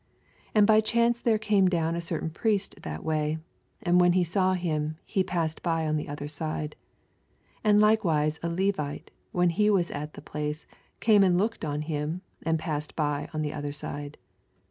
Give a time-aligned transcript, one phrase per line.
[0.49, 3.37] 81 And by chance there came down ft oertain Pnest that way:
[3.83, 6.75] and when he saw him, he psssed by on the other Bide.
[7.59, 9.11] 82 And likewise a Levite.
[9.31, 10.65] when he was at the place,
[11.01, 14.17] came and looked on 2m», and passed by on the other side.